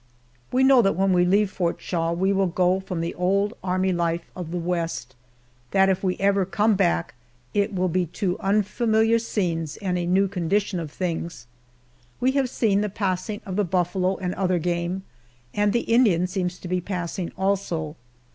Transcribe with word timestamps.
We 0.51 0.63
know 0.63 0.81
that 0.81 0.95
when 0.95 1.13
we 1.13 1.25
leave 1.25 1.51
Fort 1.51 1.79
Shaw 1.79 2.11
we 2.11 2.33
will 2.33 2.47
go 2.47 2.79
from 2.79 3.01
the 3.01 3.13
old 3.13 3.53
army 3.63 3.93
life 3.93 4.31
of 4.35 4.49
the 4.49 4.57
West 4.57 5.15
that 5.69 5.89
if 5.89 6.03
we 6.03 6.17
ever 6.17 6.43
come 6.43 6.73
back, 6.75 7.13
it 7.53 7.75
will 7.75 7.87
be 7.87 8.07
to 8.07 8.39
unfamiliar 8.39 9.19
scenes 9.19 9.77
and 9.77 9.99
a 9.99 10.07
new 10.07 10.27
condition 10.27 10.79
of 10.79 10.89
things. 10.89 11.45
We 12.19 12.31
have 12.31 12.49
seen 12.49 12.81
the 12.81 12.89
passing 12.89 13.41
of 13.45 13.57
the 13.57 13.63
buffalo 13.63 14.15
and 14.17 14.33
other 14.33 14.57
game, 14.57 15.03
and 15.53 15.71
the 15.71 15.81
Indian 15.81 16.25
seems 16.25 16.57
to 16.57 16.67
be 16.67 16.81
passing 16.81 17.31
also. 17.37 17.95